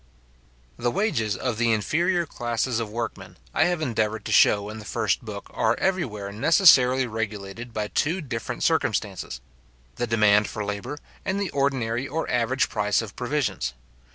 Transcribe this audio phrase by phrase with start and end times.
[0.77, 4.79] The wages of the inferior classes of work men, I have endeavoured to show in
[4.79, 9.41] the first book are everywhere necessarily regulated by two different circumstances;
[9.97, 13.75] the demand for labour, and the ordinary or average price of provisions.